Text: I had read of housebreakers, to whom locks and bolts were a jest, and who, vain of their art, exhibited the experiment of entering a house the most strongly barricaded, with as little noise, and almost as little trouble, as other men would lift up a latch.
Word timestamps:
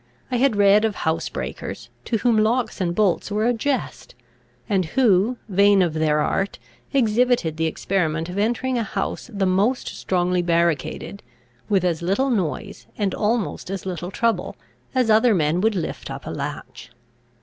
I 0.31 0.37
had 0.37 0.55
read 0.55 0.83
of 0.83 0.95
housebreakers, 0.95 1.89
to 2.05 2.17
whom 2.17 2.39
locks 2.39 2.81
and 2.81 2.95
bolts 2.95 3.29
were 3.29 3.45
a 3.45 3.53
jest, 3.53 4.15
and 4.67 4.85
who, 4.85 5.37
vain 5.47 5.83
of 5.83 5.93
their 5.93 6.21
art, 6.21 6.57
exhibited 6.91 7.55
the 7.57 7.67
experiment 7.67 8.27
of 8.27 8.39
entering 8.39 8.79
a 8.79 8.83
house 8.83 9.29
the 9.31 9.45
most 9.45 9.89
strongly 9.89 10.41
barricaded, 10.41 11.21
with 11.69 11.83
as 11.85 12.01
little 12.01 12.31
noise, 12.31 12.87
and 12.97 13.13
almost 13.13 13.69
as 13.69 13.85
little 13.85 14.09
trouble, 14.09 14.55
as 14.95 15.11
other 15.11 15.35
men 15.35 15.61
would 15.61 15.75
lift 15.75 16.09
up 16.09 16.25
a 16.25 16.31
latch. 16.31 16.89